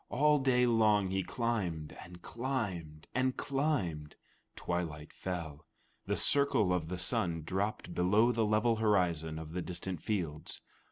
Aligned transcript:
All 0.09 0.39
day 0.39 0.65
long 0.65 1.11
he 1.11 1.21
climbed 1.21 1.93
and 2.03 2.23
climbed 2.23 3.07
and 3.13 3.37
climbed. 3.37 4.15
Twilight 4.55 5.13
fell. 5.13 5.67
The 6.07 6.17
circle 6.17 6.73
of 6.73 6.87
the 6.87 6.97
sun 6.97 7.43
dropped 7.43 7.93
below 7.93 8.31
the 8.31 8.43
level 8.43 8.77
horizon 8.77 9.37
of 9.37 9.53
the 9.53 9.61
distant 9.61 10.01
fields. 10.01 10.59